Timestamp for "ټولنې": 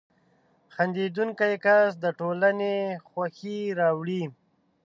2.19-2.75